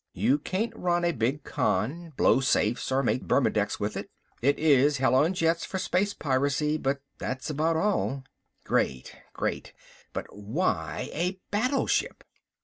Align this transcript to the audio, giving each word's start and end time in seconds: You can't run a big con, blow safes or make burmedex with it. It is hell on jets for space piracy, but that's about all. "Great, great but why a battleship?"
You 0.13 0.39
can't 0.39 0.75
run 0.75 1.05
a 1.05 1.11
big 1.11 1.43
con, 1.43 2.13
blow 2.17 2.39
safes 2.39 2.91
or 2.91 3.03
make 3.03 3.27
burmedex 3.27 3.79
with 3.79 3.95
it. 3.95 4.09
It 4.41 4.57
is 4.57 4.97
hell 4.97 5.13
on 5.13 5.35
jets 5.35 5.63
for 5.63 5.77
space 5.77 6.15
piracy, 6.15 6.79
but 6.79 7.01
that's 7.19 7.51
about 7.51 7.77
all. 7.77 8.23
"Great, 8.63 9.15
great 9.33 9.73
but 10.11 10.25
why 10.35 11.11
a 11.13 11.39
battleship?" 11.51 12.23